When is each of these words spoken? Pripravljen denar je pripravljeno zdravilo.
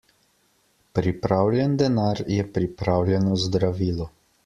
Pripravljen 0.99 1.77
denar 1.83 2.25
je 2.39 2.49
pripravljeno 2.59 3.41
zdravilo. 3.47 4.15